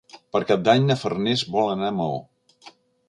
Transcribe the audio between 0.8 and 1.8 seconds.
na Farners vol